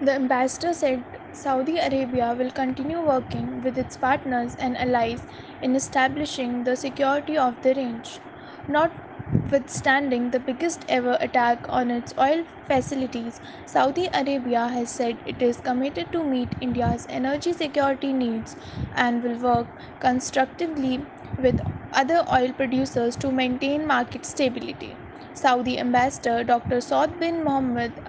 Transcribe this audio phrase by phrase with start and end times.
[0.00, 5.26] The ambassador said Saudi Arabia will continue working with its partners and allies
[5.60, 8.22] in establishing the security of the range.
[8.66, 15.60] Notwithstanding the biggest ever attack on its oil facilities, Saudi Arabia has said it is
[15.60, 18.56] committed to meet India's energy security needs
[18.92, 19.68] and will work
[19.98, 21.60] constructively with
[21.92, 25.00] other oil producers to maintain market stability.
[25.32, 26.78] Saudi ambassador Dr.
[26.78, 28.00] Saud bin Mohammed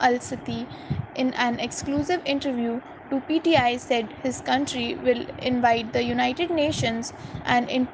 [0.00, 0.68] Al Sati,
[1.14, 7.12] in an exclusive interview to PTI, said his country will invite the United Nations
[7.44, 7.88] and in-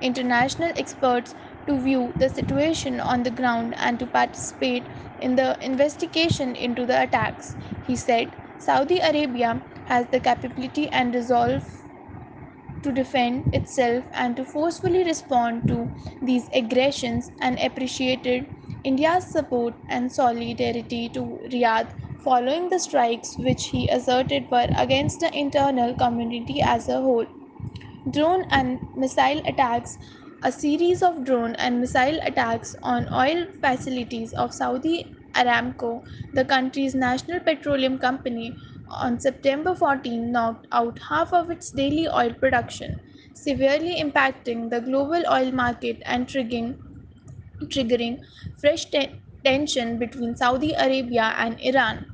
[0.00, 1.34] international experts
[1.66, 7.02] to view the situation on the ground and to participate in the investigation into the
[7.02, 7.56] attacks.
[7.80, 11.64] He said Saudi Arabia has the capability and resolve
[12.82, 15.90] to defend itself and to forcefully respond to
[16.20, 18.48] these aggressions and appreciated
[18.84, 25.36] India's support and solidarity to Riyadh following the strikes which he asserted were against the
[25.36, 27.26] internal community as a whole.
[28.10, 29.98] Drone and missile attacks
[30.42, 36.94] A series of drone and missile attacks on oil facilities of Saudi Aramco, the country's
[36.94, 38.56] national petroleum company,
[38.88, 43.00] on September 14 knocked out half of its daily oil production,
[43.34, 46.76] severely impacting the global oil market and triggering,
[47.66, 48.20] triggering
[48.58, 52.06] fresh te- tension between Saudi Arabia and Iran.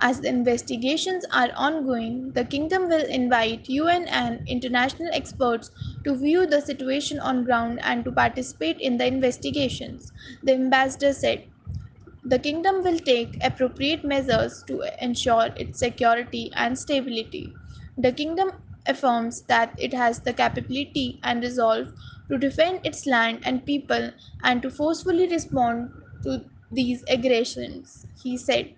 [0.00, 5.70] As the investigations are ongoing, the kingdom will invite UN and international experts
[6.04, 10.12] to view the situation on ground and to participate in the investigations,
[10.42, 11.46] the ambassador said.
[12.24, 17.58] The kingdom will take appropriate measures to ensure its security and stability.
[17.96, 18.52] The kingdom
[18.86, 21.88] affirms that it has the capability and resolve
[22.28, 24.10] to defend its land and people
[24.42, 25.90] and to forcefully respond
[26.22, 28.74] to these aggressions, he said.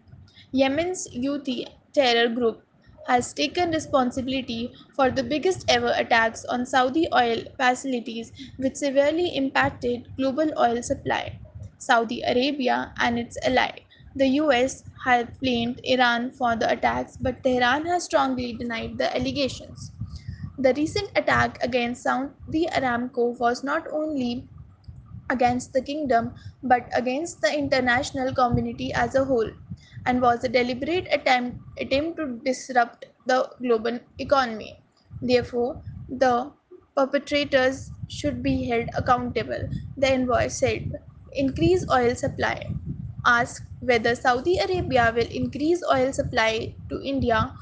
[0.52, 2.64] Yemen's Houthi terror group
[3.06, 10.08] has taken responsibility for the biggest ever attacks on Saudi oil facilities, which severely impacted
[10.16, 11.40] global oil supply.
[11.78, 13.70] Saudi Arabia and its ally,
[14.14, 19.92] the US, have blamed Iran for the attacks, but Tehran has strongly denied the allegations.
[20.60, 24.46] The recent attack against Saudi Aramco was not only
[25.30, 29.50] against the kingdom but against the international community as a whole
[30.04, 34.82] and was a deliberate attempt, attempt to disrupt the global economy.
[35.22, 36.52] Therefore, the
[36.94, 39.66] perpetrators should be held accountable,
[39.96, 40.92] the envoy said.
[41.32, 42.66] Increase oil supply.
[43.24, 47.54] Asked whether Saudi Arabia will increase oil supply to India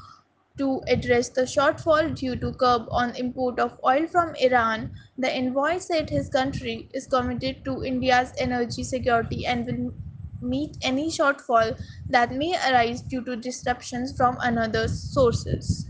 [0.59, 5.79] to address the shortfall due to curb on import of oil from Iran, the envoy
[5.79, 9.93] said his country is committed to India's energy security and will
[10.41, 11.75] meet any shortfall
[12.09, 15.89] that may arise due to disruptions from another sources.